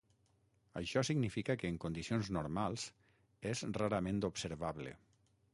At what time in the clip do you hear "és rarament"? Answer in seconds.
3.53-4.27